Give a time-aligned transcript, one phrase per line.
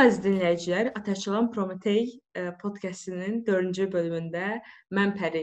[0.00, 2.06] Salam əziz dinləyicilər, Atəşçilan Prometey
[2.62, 4.44] podkastının 4-cü bölümündə
[4.96, 5.42] mən Pəri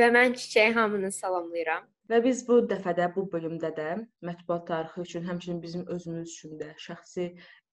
[0.00, 1.84] və mən Çiçək hamını salamlayıram.
[2.08, 3.90] Və biz bu dəfədə bu bölümdə də
[4.24, 7.26] mətbuat tarixi üçün, həmçinin bizim özümüz üçün də şəxsi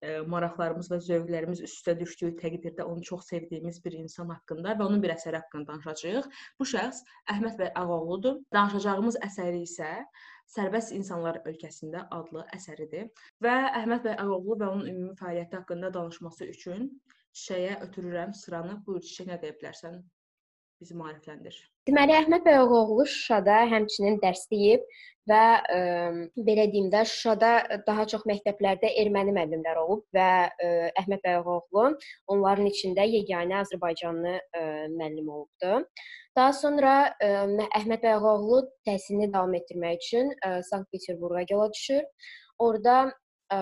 [0.03, 5.13] maraqlarımız və zövqlərimiz üstə düşdüyü təqdirdə onu çox sevdiyimiz bir insan haqqında və onun bir
[5.15, 6.27] əsəri haqqında danışacağıq.
[6.59, 7.03] Bu şəxs
[7.33, 8.41] Əhməd bəy Ağaoğludur.
[8.53, 9.91] Danışacağımız əsəri isə
[10.53, 13.09] Sərbəst İnsanlar Ölkəsində adlı əsəridir.
[13.43, 16.91] Və Əhməd bəy Ağaoğlu və onun ümumi fəaliyyəti haqqında danışması üçün
[17.37, 18.79] Çiçəyə ötürürəm sıranı.
[18.85, 19.99] Buyur Çiçək nə deyə bilərsən?
[20.81, 21.57] Bizi maarifləndir.
[21.87, 24.83] Deməli Əhməd Bəyoğlu Şuşada həmçinin dərs deyib
[25.27, 25.79] və ə,
[26.47, 27.51] belə deyim də Şuşada
[27.87, 31.85] daha çox məktəblərdə erməni müəllimlər olub və ə, Əhməd Bəyoğlu
[32.33, 35.85] onların içində yeganə Azərbaycanlı ə, müəllim olubdu.
[36.37, 37.31] Daha sonra ə,
[37.79, 42.05] Əhməd Bəyoğlu təhsilini davam etdirmək üçün ə, Sankt-Peterburqa yola düşür.
[42.67, 42.99] Orda
[43.53, 43.61] ə,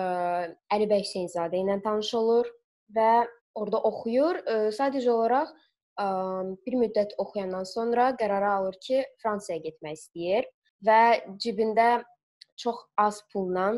[0.76, 2.50] Əli bəy Hüseynzadə ilə tanış olur
[2.96, 3.12] və
[3.56, 4.42] orada oxuyur.
[4.44, 5.54] Ə, sadəcə olaraq
[5.98, 10.48] bir müddət oxuyandan sonra qərara alır ki, Fransaya getmək istəyir
[10.86, 11.00] və
[11.40, 12.04] cibində
[12.56, 13.70] çox az pulla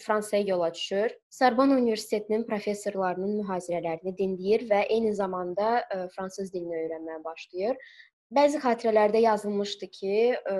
[0.00, 1.10] Fransaya yola düşür.
[1.30, 7.76] Sorbonne Universitetinin professorlarının mühazirələrini dinləyir və eyni zamanda ə, fransız dilini öyrənməyə başlayır.
[8.32, 10.14] Bəzi xatirələrdə yazılmışdı ki,
[10.54, 10.56] ə,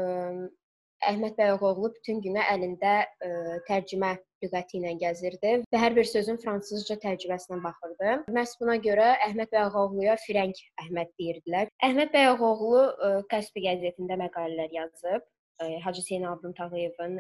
[1.07, 3.31] Əhməd Bəyoğlu bütün günü əlində ə,
[3.69, 4.13] tərcümə
[4.47, 8.17] lüğəti ilə gəzirdi və hər bir sözün fransızca tərcüməsinə baxırdı.
[8.33, 11.69] Məhz buna görə Əhməd Bəyoğluya Firəng Əhməd deyirdilər.
[11.85, 15.27] Əhməd Bəyoğlu Kaspi qəzetində məqalələr yazıb.
[15.57, 17.15] Hacı Hüseyn Abdun Tağıyevin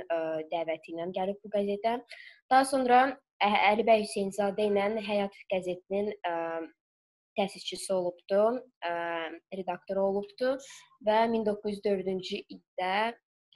[0.50, 1.98] dəvəti ilə gəlib bu qəzetə.
[2.52, 2.98] Daha sonra
[3.42, 6.12] Əli bəy Hüseynzadə ilə Həyat qəzetinin
[7.36, 8.42] təsisçisi olubdu,
[9.52, 10.54] redaktoru olubdu
[11.04, 12.92] və 1904-cü ildə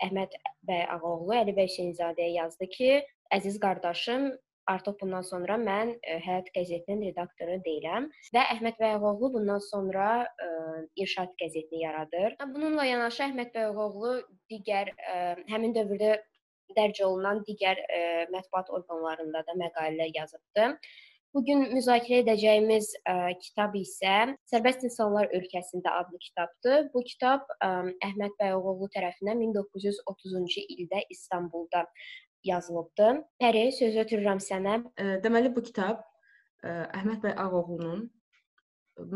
[0.04, 0.36] Əhməd
[0.68, 2.90] bəy Ağaoğlu Əli bəy Hüseynzadəyə yazdı ki,
[3.36, 4.30] əziz qardaşım,
[4.70, 10.48] artıq bundan sonra mən e, Həyat qəzetinin redaktoru deyiləm və Əhməd Bəyoğlu bundan sonra ə,
[10.48, 12.36] e, İrşad qəzetini yaradır.
[12.54, 14.16] Bununla yanaşı Əhməd Bəyoğlu
[14.52, 16.16] digər ə, e, həmin dövrdə
[16.76, 18.02] dərc olunan digər ə,
[18.34, 20.74] mətbuat orqanlarında da məqalələr yazıbdı.
[21.34, 24.14] Bu gün müzakirə edəcəyimiz ə, kitab isə
[24.50, 26.88] Sərbəst İnsanlar Ölkəsində adlı kitabdır.
[26.94, 27.70] Bu kitab ə,
[28.06, 31.86] Əhməd Bəyoğlu tərəfindən 1930-cu ildə İstanbulda
[32.44, 33.08] yazılıbdı.
[33.42, 34.78] Pəri, sözü ötürürəm sənə.
[35.24, 36.06] Deməli bu kitab
[36.64, 38.00] Əhməd bəy Ağoğlunun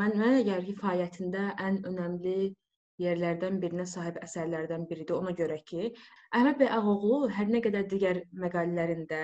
[0.01, 2.55] mən mənə gəlir fəaliyyətində ən önəmli
[3.03, 5.17] yerlərdən birinə sahib əsərlərdən biridir.
[5.19, 5.91] Ona görə ki,
[6.39, 9.21] Əhməd bəy Ağoğlu hər nə qədər digər məqalələrində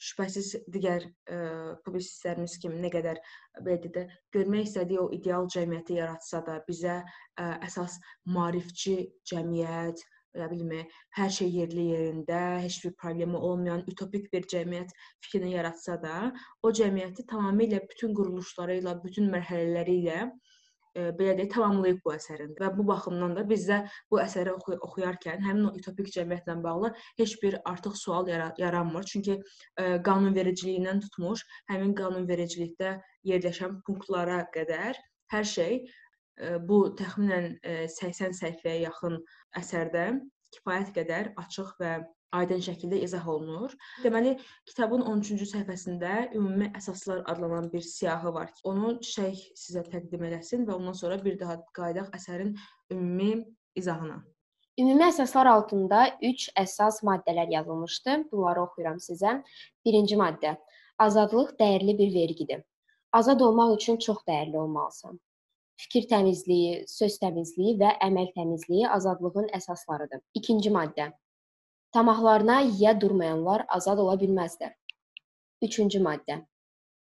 [0.00, 1.38] şübhəsiz digər ə,
[1.84, 3.20] publisistlərimiz kimi nə qədər
[3.64, 4.04] belə də
[4.36, 7.98] görmək istədiyi o ideal cəmiyyəti yaratsa da bizə ə, əsas
[8.36, 8.96] maarifçi
[9.32, 10.00] cəmiyyət,
[10.38, 10.70] nə bilim,
[11.18, 14.92] hər şey yerli yerində, heç bir problemi olmayan utopik bir cəmiyyət
[15.24, 16.30] fikrini yaratsa da,
[16.62, 22.54] o cəmiyyəti tamamilə bütün quruluşları ilə, bütün mərhələləri ilə e, belə deyək, tamamlayıb bu əsərin.
[22.60, 23.80] Və bu baxımdan da bizdə
[24.12, 26.92] bu əsəri oxu oxuyarkən həmin o utopik cəmiyyətlə bağlı
[27.22, 29.08] heç bir artıq sual yara yaranmır.
[29.12, 31.42] Çünki e, qanunvericiliyindən tutmuş,
[31.72, 32.98] həmin qanunvericilikdə
[33.32, 35.82] yerləşən punktlara qədər hər şey
[36.68, 39.18] bu təxminən e, 80 səhifəyə yaxın
[39.60, 40.06] əsərdə
[40.54, 41.92] kifayət qədər açıq və
[42.36, 43.74] aydın şəkildə izah olunur.
[44.04, 44.36] Deməli,
[44.68, 50.66] kitabın 13-cü səhifəsində ümumi əsaslar adlanan bir siyahı var ki, onu Çiçək sizə təqdim eləsin
[50.68, 52.54] və ondan sonra bir daha qayıdaq əsərin
[52.94, 53.46] ümumi
[53.78, 54.20] izahına.
[54.80, 58.18] Ümumi əsaslar altında 3 əsas maddələr yazılmışdı.
[58.32, 59.40] Bunları oxuyuram sizə.
[59.84, 60.54] Birinci maddə:
[60.98, 62.62] Azadlıq dəyərli bir vergidir.
[63.12, 65.18] Azad olmaq üçün çox dəyərli olmalısan.
[65.80, 70.20] Fikir təmizliyi, söz təmizliyi və əməl təmizliyi azadlığın əsaslarıdır.
[70.36, 71.06] İkinci maddə:
[71.96, 74.74] Tamahlarına yiyə durmayanlar azad ola bilməzlər.
[75.64, 76.42] Üçüncü maddə.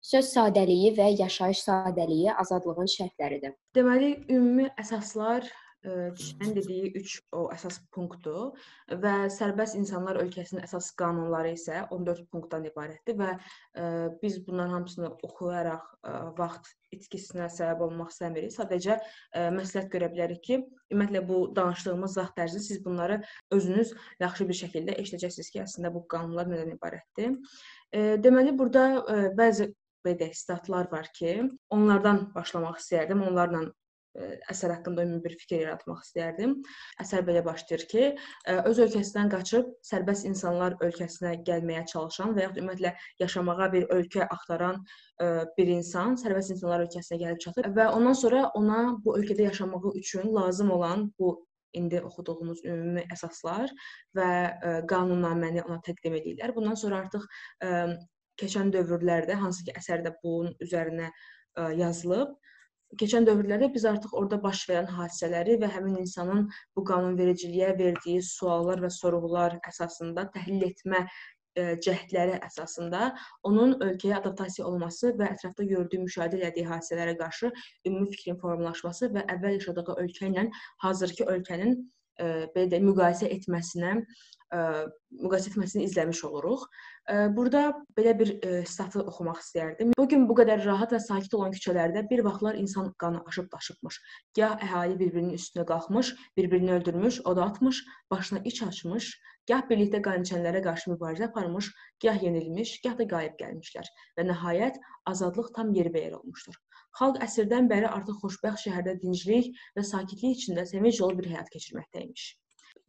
[0.05, 3.55] Söz sadəliyi və yaşayış sadəliyi azadlığın şərtləridir.
[3.79, 5.47] Deməli, ümumi əsaslar
[5.85, 8.55] Çiçənin dediyi 3 o əsas punktdur
[9.03, 13.85] və sərbəst insanlar ölkəsinin əsas qanunları isə 14 punktdan ibarətdir və ə,
[14.23, 18.55] biz bunların hamısını oxuyaraq ə, vaxt itkisinə səbəb olmaq istəmirik.
[18.55, 20.61] Sadəcə ə, məsləhət görə bilərik ki,
[20.95, 23.21] ümumiyyətlə bu danışdığımız vaxt ərzində siz bunları
[23.53, 23.95] özünüz
[24.25, 27.37] yaxşı bir şəkildə eşidəcəksiniz ki, əslində bu qanunlar nədən ibarətdir.
[27.93, 29.73] E, deməli burada ə, bəzi
[30.05, 31.39] belə statlar var ki,
[31.73, 33.67] onlardan başlamaq istəyərdim, onlarla
[34.53, 36.55] əsər haqqında ümumi bir fikir yaratmaq istərdim.
[37.03, 38.05] Əsər belə başlayır ki,
[38.71, 42.95] öz ölkəsindən qaçıb sərbəst insanlar ölkəsinə gəlməyə çalışan və yaxud ümumiyyətlə
[43.25, 44.85] yaşamağa bir ölkə axtaran
[45.59, 50.31] bir insan sərbəst insanlar ölkəsinə gəlib çatır və ondan sonra ona bu ölkədə yaşamağı üçün
[50.35, 51.37] lazım olan bu
[51.75, 53.73] indi oxuduğumuz ümumi əsaslar
[54.15, 54.31] və
[54.91, 56.55] qanunaməni ona təqdim edirlər.
[56.55, 57.27] Bundan sonra artıq
[58.41, 61.11] keçən dövrlərdə hansı ki əsərdə bunun üzərinə
[61.79, 62.35] yazılıb,
[63.01, 68.83] keçən dövrlərdə biz artıq orada baş verən hadisələri və həmin insanın bu qanunvericiliyə verdiyi suallar
[68.85, 71.07] və sorğular əsasında təhlil etmə
[71.55, 73.13] cəhdləri əsasında
[73.47, 77.53] onun ölkəyə adaptasiya olması və ətrafda gördüyü, müşahidə etdiyi hadisələrə qarşı
[77.87, 80.49] ümumi fikrin formalaşması və əvvəl yaşadığı ölkə ilə
[80.87, 81.77] hazırki ölkənin
[82.21, 83.99] belə deyək, müqayisə etməsinə
[84.55, 86.65] müqayisə etməsini izləmiş oluruq.
[87.37, 87.63] Burada
[87.97, 88.31] belə bir
[88.71, 89.93] statı oxumaq istəyərdim.
[89.99, 93.99] Bu gün bu qədər rahat və sakit olan küçələrdə bir vaxtlar insan qanı aşıb daşıbmış.
[94.39, 99.11] Gah əhali bir-birinin üstünə qalxmış, bir-birini öldürmüş, oda atmış, başına iç açmış,
[99.51, 101.73] gah birlikdə qaniçənlərə qarşı mübarizə aparmış,
[102.05, 104.79] gah yenilmiş, gah da qalib gəlmişlər və nəhayət
[105.11, 106.57] azadlıq tam yerbəyer olmuşdur.
[106.99, 112.27] Xalq əsrdən bəri artıq xoşbəxt şəhərdə dinclik və sakitlik içində sevinc dolu bir həyat keçirməkdəymiş.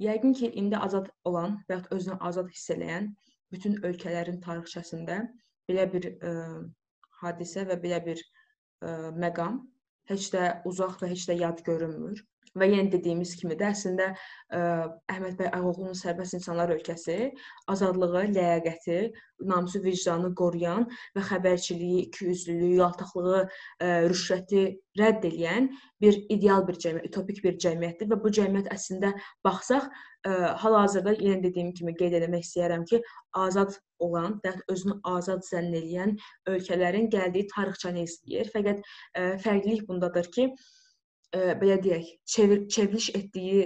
[0.06, 3.10] Yəqin ki, indi azad olan və ya özünü azad hiss edən
[3.54, 5.22] bütün ölkələrin tarixçəsində
[5.70, 6.34] belə bir ə,
[7.22, 8.92] hadisə və belə bir ə,
[9.24, 9.62] məqam
[10.12, 12.22] heç də uzaq və heç də yad görünmür.
[12.56, 14.60] Və yenə dediyimiz kimi də əslində ə,
[15.12, 17.18] Əhməd bəy Ağoğlunun Sərbəst İnsanlar Ölkəsi
[17.72, 19.00] azadlığı, ləyaqəti,
[19.50, 20.86] namusu, vicdanı qoruyan
[21.18, 23.42] və xəbərçiliyi, ikiyüzlülüyü, yaltaqlığı,
[23.84, 24.64] ə, rüşvəti
[25.02, 25.68] rədd edən
[26.00, 29.12] bir ideal bir cəmiyyət, utopik bir cəmiyyətdir və bu cəmiyyət əslində
[29.44, 29.90] baxsaq,
[30.24, 33.02] ə, hal-hazırda yenə dediyim kimi qeyd etmək istəyirəm ki,
[33.42, 36.16] azad olan və özünü azad zənn edən
[36.56, 38.52] ölkələrin gəldiyi tarixçəni izləyir.
[38.56, 40.85] Fəqət ə, fərqlilik bundadır ki, ə,
[41.62, 43.66] belə deyək, çevir çevriliş etdiyi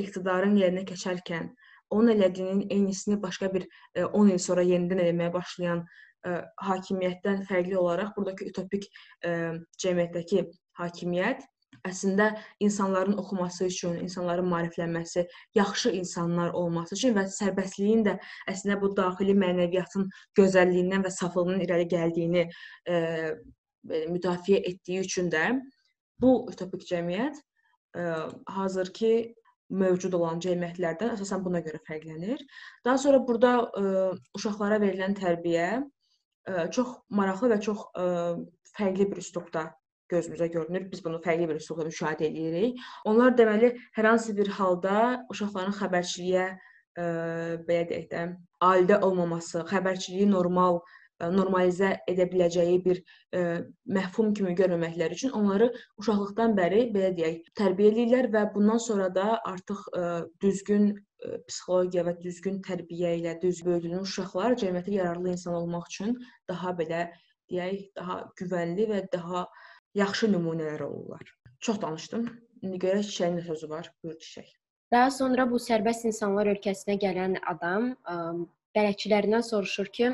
[0.00, 1.50] iqtidarın yerinə keçərkən
[1.90, 5.84] onun elədiyinin eynisini başqa bir ə, 10 il sonra yenidən eləməyə başlayan
[6.26, 8.88] ə, hakimiyyətdən fərqli olaraq buradakı utopik
[9.24, 10.46] ə, cəmiyyətdəki
[10.80, 11.44] hakimiyyət
[11.86, 12.30] əslində
[12.62, 18.16] insanların oxuması üçün, insanların maariflənməsi, yaxşı insanlar olması üçün və sərbəstliyin də
[18.50, 23.00] əslində bu daxili mənəviyyatın gözəlliyindən və saflığından irəli gəldiyini e,
[24.10, 25.50] müdafiə etdiyi üçün də
[26.22, 27.42] bu utopik cəmiyyət ə,
[28.00, 28.04] e,
[28.56, 29.12] hazırki
[29.76, 32.42] mövcud olan cəmiyyətlərdən əsasən buna görə fərqlənir.
[32.86, 34.04] Daha sonra burada ə, e,
[34.38, 38.06] uşaqlara verilən tərbiyə ə, e, çox maraqlı və çox ə,
[38.76, 39.68] fərqli bir üslubda
[40.12, 40.86] gözümüzə görünür.
[40.92, 42.78] Biz bunu fərqli bir üslubda müşahidə edirik.
[43.10, 47.06] Onlar deməli hər hansı bir halda uşaqların xəbərçiliyə ə,
[47.66, 48.28] belə deyək də,
[48.64, 50.80] alidə olmaması, xəbərçiliyi normal
[51.20, 53.42] normalizə edə biləcəyi bir ə,
[53.96, 55.70] məhfum kimi görməməkləri üçün onları
[56.02, 60.02] uşaqlıqdan bəri belə deyək, tərbiyə edirlər və bundan sonra da artıq ə,
[60.44, 66.18] düzgün ə, psixologiya və düzgün tərbiyə ilə düz böyüdülmüş uşaqlar cəmiyyətə yararlı insan olmaq üçün
[66.50, 67.06] daha belə
[67.50, 69.46] deyək, daha güvənli və daha
[69.96, 71.32] yaxşı nümunələr olurlar.
[71.60, 72.28] Çox danışdım.
[72.62, 73.92] İndi görək Çiçəyin sözü var.
[74.02, 74.52] Buyur Çiçək.
[74.92, 77.94] Daha sonra bu sərbəst insanlar ölkəsinə gələn adam
[78.76, 80.12] bələdçilərindən soruşur ki,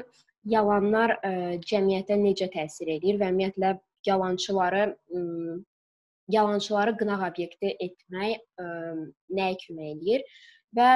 [0.49, 1.33] yalanlar ə,
[1.67, 5.23] cəmiyyətə necə təsir edir və ümumiyyətlə yalançıları ə,
[6.33, 8.69] yalançıları qınaq obyekti etmək ə,
[9.39, 10.25] nəyə kömək edir
[10.77, 10.89] və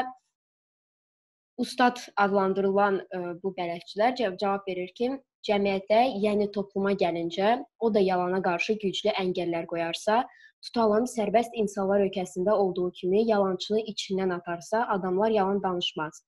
[1.62, 5.14] ustad adlandırılan ə, bu bələdçilər cavab verir ki,
[5.46, 10.24] cəmiyyətə, yəni topluma gəlincə, o da yalana qarşı güclü əngəllər qoyarsa,
[10.66, 16.22] tutalım sərbəst insanlar ölkəsində olduğu kimi yalançını içindən atarsa, adamlar yalan danışmaz.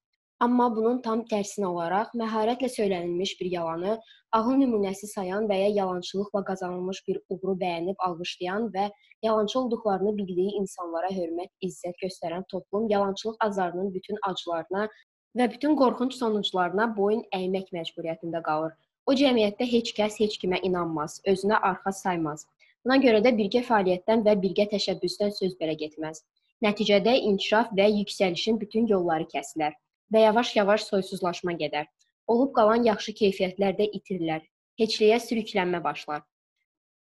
[0.44, 3.94] Amma bunun tam tərsinə olaraq məharətlə söylənilmiş bir yalanı
[4.38, 8.84] ağıl nümunəsi sayan və ya yalançılıqla qazanılmış bir uğuru bəyənib alqışlayan və
[9.26, 14.84] yalançı olduqlarını bildiyi insanlara hörmət, izzət göstərən toplum yalançılıq azarının bütün acılarına
[15.40, 18.78] və bütün qorxunc sonuclarına boyun əymək məcburiyyətində qalır.
[19.06, 22.46] O cəmiyyətdə heç kəs heç kimə inanmaz, özünə arxa saymaz.
[22.84, 26.22] Buna görə də birgə fəaliyyətdən və birgə təşəbbüsdən söz belə getməz.
[26.62, 29.74] Nəticədə inkişaf və yüksəlişin bütün yolları kəsilər
[30.14, 31.86] və yavaş-yavaş soysuzlaşma gedər.
[32.28, 34.42] Olub qalan yaxşı keyfiyyətlər də itirilər.
[34.80, 36.22] Heçliyə sürüklənmə başlar.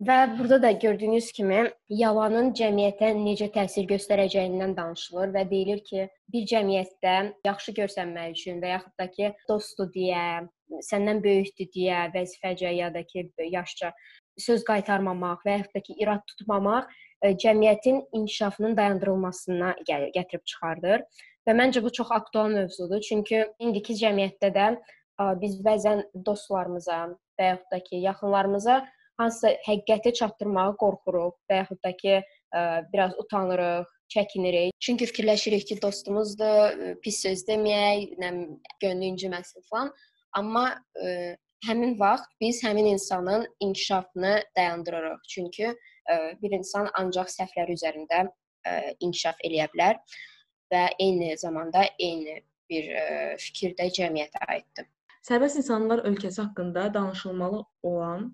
[0.08, 6.46] Və burada da gördüyünüz kimi yalanın cəmiyyətə necə təsir göstərəcəyindən danışılır və deyilir ki, bir
[6.52, 7.14] cəmiyyətdə
[7.48, 10.46] yaxşı görsənmək üçün və yaxud da ki, dostdur deyə,
[10.86, 13.92] səndən böyükdür deyə, vəzifəcə ya da ki, yaşca
[14.38, 21.02] söz qaytarmamaq və yaxud da ki, irad tutmamaq e, cəmiyyətin inkişafının dayandırılmasına gətirib çıxardır.
[21.48, 23.02] Və məncə bu çox aktual mövzudur.
[23.02, 24.68] Çünki indiki cəmiyyətdə də
[25.42, 26.98] biz bəzən dostlarımıza
[27.40, 28.76] və yaxud da ki, yaxınlarımıza
[29.18, 32.20] hansısa həqiqəti çatdırmağa qorxuruq və yaxud da ki,
[32.94, 34.76] biraz utanırıq, çəkinirik.
[34.80, 38.32] Çünki fikirləşirik ki, dostumuzdur, pis söz deməyək, nə
[38.84, 39.92] gönlü inciməsin falan.
[40.38, 41.36] Amma ə,
[41.66, 45.22] həmin vaxt biz həmin insanın inkişafını dayandırırıq.
[45.30, 50.02] Çünki ə, bir insan ancaq səhvləri üzərində ə, inkişaf eləyə bilər
[50.74, 53.08] və eyni zamanda eyni bir ə,
[53.42, 54.88] fikirdə cəmiyyətə aiddir.
[55.28, 58.30] Sərbəst insanlar ölkəsi haqqında danışılmalı olan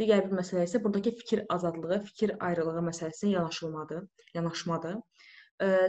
[0.00, 4.96] digər bir məsələ isə burdakı fikir azadlığı, fikir ayrılığı məsələsinə yanaşılmadır, yanaşmadır.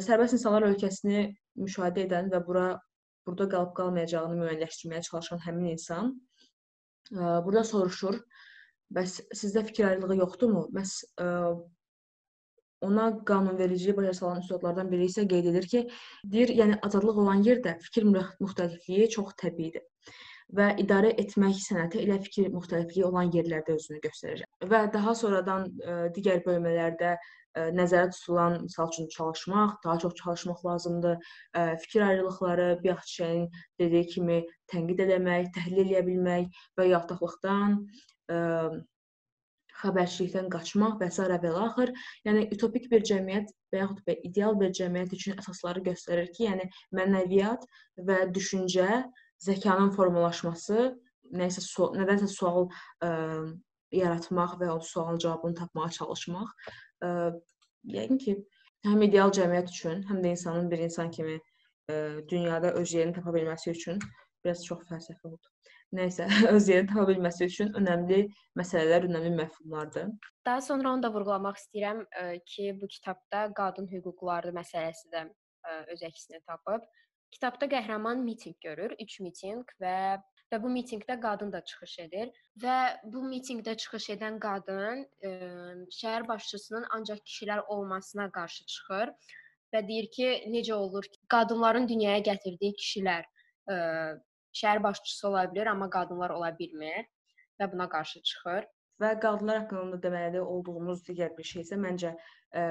[0.05, 1.27] Sərbəst insanlar ölkəsini
[1.61, 2.67] müşahidə edən və bura
[3.27, 6.15] burada qalıb qalmayacağını müəyyənləşdirməyə çalışan həmin insan
[7.13, 8.17] burada soruşur:
[8.97, 10.95] "Bəs sizdə fikir ayrılığı yoxdurmu?" Məs
[12.85, 15.85] ona qanunvericiliyi başa salan üsullardan biri isə qeyd edir ki,
[16.35, 19.85] deyir, yəni azadlıq olan yerdə fikir müxtəlifliyi çox təbiidir
[20.57, 24.47] və idarə etmək sənəti elə fikir müxtəlifliyi olan yerlərdə özünü göstərir.
[24.71, 27.17] Və daha sonradan ə, digər bölmələrdə
[27.75, 31.17] nəzərdə tutulan, misal üçün çalışmaq, daha çox çalışmaq lazımdır.
[31.83, 33.47] Fikir ayrılıqları, bayaq çiçəyin
[33.79, 34.37] dediyi kimi
[34.71, 37.79] tənqid eləmək, təhlil edə bilmək və yaltaqlıqdan
[39.83, 41.23] xəbərçilikdən qaçmaq və s.
[41.23, 41.91] və axır.
[42.27, 46.69] Yəni utopik bir cəmiyyət və yaxud da ideal bir cəmiyyət üçün əsasları göstərir ki, yəni
[46.95, 47.65] mənəviyyat
[48.09, 49.03] və düşüncə,
[49.45, 50.91] zəkanın formalaşması,
[51.39, 52.67] nəyisə sual, nədənsə sual
[53.05, 53.11] ə,
[53.95, 56.55] yaratmaq və o sualın cavabını tapmağa çalışmaq
[57.05, 57.11] ə,
[57.95, 58.35] yəqin ki,
[58.87, 63.33] həm ideal cəmiyyət üçün, həm də insanın bir insan kimi ə, dünyada öz yerini tapa
[63.35, 64.01] bilməsi üçün
[64.45, 65.51] biraz çox fəlsəfi oldu.
[65.95, 68.21] Nəysə, öz yerini tapa bilməsi üçün önəmli
[68.59, 70.09] məsələlər, önəmli məfhumlardır.
[70.45, 75.77] Daha sonra onu da vurğulamaq istəyirəm ə, ki, bu kitabda qadın hüquqları məsələsi də ə,
[75.95, 76.85] öz əksini tapıb.
[77.33, 79.95] Kitabda qəhrəman mitinq görür, 3 mitinq və
[80.49, 82.29] və bu mitinqdə qadın da çıxış edir
[82.61, 82.77] və
[83.13, 85.33] bu mitinqdə çıxış edən qadın ə,
[85.93, 89.13] şəhər başçısının ancaq kişilər olmasına qarşı çıxır
[89.73, 93.27] və deyir ki, necə olur ki, qadınların dünyaya gətirdiyi kişilər
[93.69, 93.77] ə,
[94.61, 97.05] şəhər başçısı ola bilər, amma qadınlar ola bilmir
[97.59, 98.67] və buna qarşı çıxır.
[98.99, 102.65] Və qadınlar haqqında deməli olduğumuz digər bir şey isə məncə ə,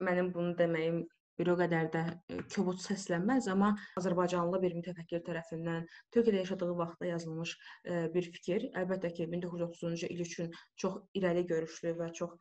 [0.00, 1.04] mənim bunu deməyim
[1.38, 2.02] bir o qədər də
[2.54, 7.52] kobud səslənməz, amma Azərbaycanlı bir mütəfəkkir tərəfindən Türkiyədə yaşadığı vaxtda yazılmış
[8.14, 8.68] bir fikir.
[8.80, 12.32] Əlbəttə ki, 1930-cu il üçün çox irəli görüşlü və çox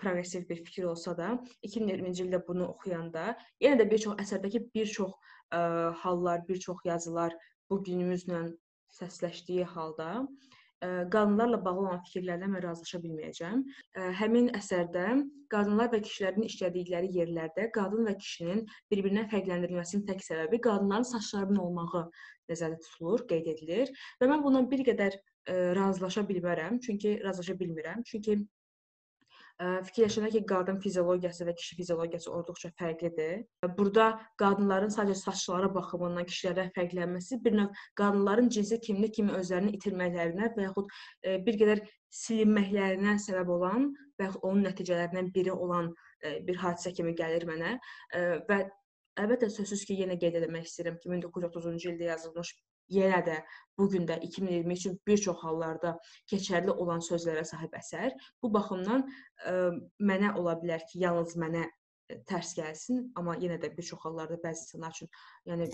[0.00, 1.34] proqressiv bir fikir olsa da,
[1.68, 5.12] 2020-ci ildə bunu oxuyanda yenə də bir çox əsərdəki bir çox
[6.04, 7.36] hallar, bir çox yazılar
[7.70, 8.44] bu günümüzlə
[8.98, 10.26] səsləşdiyi halda
[11.12, 13.62] qadınlarla bağlı olan fikirlərlə mən razılaşa bilməyəcəm.
[14.20, 15.06] Həmin əsərdə
[15.50, 18.60] qadınlar və kişilərin işlədikləri yerlərdə qadın və kişinin
[18.92, 22.04] bir-birindən fərqləndirilməsinin tək səbəbi qadınların saçlarının olmağı
[22.52, 25.18] nəzərdə tutulur, qeyd edilir və mən buna bir qədər
[25.80, 28.04] razılaşa bilmərəm, çünki razılaşa bilmirəm.
[28.06, 28.38] Çünki
[29.58, 33.42] fikirləşəndə ki, qadın fiziologiyası və kişi fiziologiyası olduqca fərqlidir.
[33.78, 40.52] Burada qadınların sadəcə saçları baxımından kişilərdən fərqlənməsi bir növ qadınların cinsi kimlik kimi özlərini itirməklərinə
[40.56, 40.94] və yaxud
[41.46, 41.82] bir qədər
[42.22, 45.90] silinməklərinə səbəb olan və yaxud onun nəticələrindən biri olan
[46.46, 47.74] bir hadisə kimi gəlir mənə
[48.48, 48.62] və
[49.18, 52.54] əlbəttə sözsüz ki, yenə qeyd etmək istəyirəm ki, 1930-cu ildə yazılmış
[52.92, 53.38] yenə də
[53.78, 55.98] bu gün də 2020 üçün bir çox hallarda
[56.30, 58.14] keçərli olan sözlərə sahib əsər.
[58.42, 59.04] Bu baxımdan
[59.46, 59.52] ə,
[60.00, 61.68] mənə ola bilər ki, yalnız mənə
[62.28, 65.10] tərs gəlsin, amma yenə də bir çox hallarda bəzi insanlar üçün
[65.50, 65.68] yəni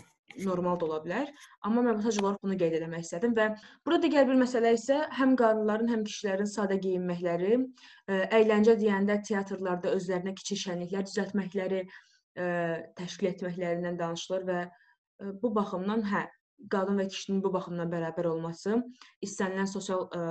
[0.45, 1.31] normal da ola bilər.
[1.67, 3.49] Amma mən sadəcə olaraq bunu qeyd etmək istədim və
[3.87, 9.95] burada digər bir məsələ isə həm qadınların, həm kişilərin sadə geyinməkləri, ə, əyləncə deyəndə teatrlarda
[9.95, 12.49] özlərinə kiçik şənliklər düzəltməkləri, ə,
[12.99, 16.27] təşkil etməklərindən danışılır və ə, bu baxımdan hə,
[16.71, 18.79] qadın və kişinin bu baxımdan bərabər olması,
[19.25, 20.23] istənilən sosial ə,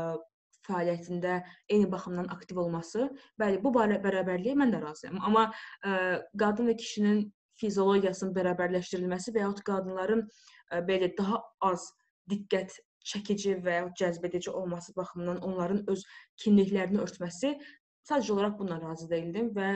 [0.68, 3.10] fəaliyyətində eyni baxımdan aktiv olması,
[3.40, 5.20] bəli, bu bərabərliyə mən də razıyam.
[5.22, 7.26] Amma ə, qadın və kişinin
[7.62, 11.92] fiziologiyasının bərabərləşdirilməsi və yaxud qadınların ə, belə daha az
[12.32, 16.04] diqqət çəkici və ya cəzbedici olması baxımından onların öz
[16.44, 17.58] kimliklərini örtməsi
[18.08, 19.74] sadəcə olaraq bununla razı deyildim və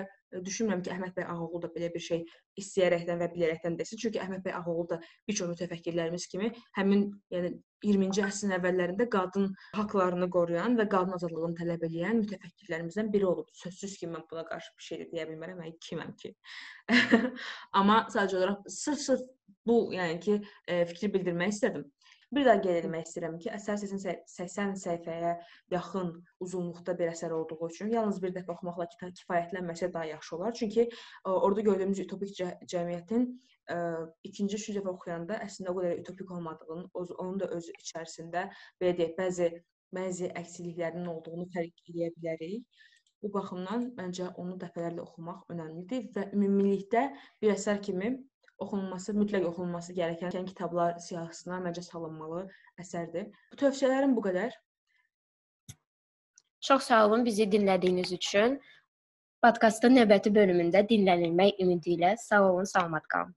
[0.48, 2.24] düşünmürəm ki, Əhməd bəy Ağaoğlu da belə bir şey
[2.62, 4.00] istəyərəkdən və bilərəkdən desin.
[4.02, 7.54] Çünki Əhməd bəy Ağaoğlu da bir çox mütəfəkkirlərimiz kimi həmin, yəni
[7.86, 13.50] 20-ci əsrin əvvəllərində qadın haqqlarını qoruyan və qadın azadlığını tələb edən mütəfəkkirlərimizdən biri olub.
[13.62, 16.34] Sözsüz ki, mən buna qarşı bir şey deyə bilmərəm, mən kiməm ki.
[17.78, 19.28] Amma sadəcə olaraq sırf-sırf
[19.68, 20.40] bu, yəni ki,
[20.92, 21.86] fikri bildirmək istədim.
[22.36, 25.30] Bir daha qeyd etmək istəyirəm ki, əsər 80 səhifəyə
[25.72, 26.10] yaxın
[26.44, 28.88] uzunluqda bir əsər olduğu üçün yalnız bir dəfə oxumaqla
[29.22, 30.54] kifayətlənməsə daha yaxşı olar.
[30.60, 30.90] Çünki
[31.24, 33.24] orada gördüyümüz utopik cə cəmiyyətin
[33.72, 33.80] ə,
[34.28, 38.46] ikinci, üçüncü dəfə oxuyanda əslində o qədər utopik olmadığını, onun da öz içərisində
[38.82, 39.50] belə deyək, bəzi
[39.96, 42.80] bəzi əksikliklərinin olduğunu fərq edə bilərik.
[43.24, 47.08] Bu baxımdan məncə onu dəfələrlə oxumaq önəmlidir və ümumilikdə
[47.42, 48.12] bir əsər kimi
[48.64, 52.46] oxunulması, mütləq oxunulması gərəkən kitablar siyahısına məncə salınmalı
[52.82, 53.30] əsərdir.
[53.52, 54.56] Bu tövsiyələrim bu qədər.
[56.68, 58.58] Çox sağ olun bizi dinlədiyiniz üçün.
[59.46, 63.36] Podkastın növbəti bölümündə dinlənilmək ümidi ilə sağ olun, salamat qalın.